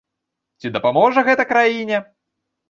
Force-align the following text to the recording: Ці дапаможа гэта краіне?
Ці 0.63 0.71
дапаможа 0.77 1.19
гэта 1.27 1.47
краіне? 1.51 1.97